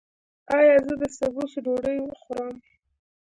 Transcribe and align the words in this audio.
ایا 0.55 0.75
زه 0.85 0.93
د 1.01 1.03
سبوس 1.17 1.51
ډوډۍ 1.65 1.97
وخورم؟ 2.01 2.55